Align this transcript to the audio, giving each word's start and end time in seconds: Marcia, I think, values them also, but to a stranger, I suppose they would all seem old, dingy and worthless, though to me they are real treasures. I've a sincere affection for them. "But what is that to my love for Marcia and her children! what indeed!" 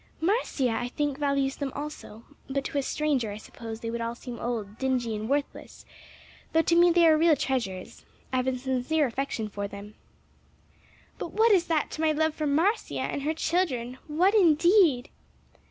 Marcia, 0.19 0.71
I 0.71 0.87
think, 0.87 1.19
values 1.19 1.57
them 1.57 1.71
also, 1.75 2.23
but 2.49 2.63
to 2.65 2.77
a 2.79 2.81
stranger, 2.81 3.31
I 3.31 3.37
suppose 3.37 3.81
they 3.81 3.91
would 3.91 4.01
all 4.01 4.15
seem 4.15 4.39
old, 4.39 4.79
dingy 4.79 5.15
and 5.15 5.29
worthless, 5.29 5.85
though 6.53 6.63
to 6.63 6.75
me 6.75 6.89
they 6.89 7.05
are 7.07 7.15
real 7.15 7.35
treasures. 7.35 8.03
I've 8.33 8.47
a 8.47 8.57
sincere 8.57 9.05
affection 9.05 9.47
for 9.47 9.67
them. 9.67 9.93
"But 11.19 11.33
what 11.33 11.51
is 11.51 11.67
that 11.67 11.91
to 11.91 12.01
my 12.01 12.13
love 12.13 12.33
for 12.33 12.47
Marcia 12.47 12.95
and 13.01 13.21
her 13.21 13.35
children! 13.35 13.99
what 14.07 14.33
indeed!" 14.33 15.09